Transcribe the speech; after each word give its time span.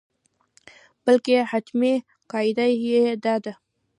بلکې 1.05 1.37
حتمي 1.51 1.93
قاعده 2.31 2.65
یې 2.85 3.01
دا 3.25 3.35
ده. 3.43 3.53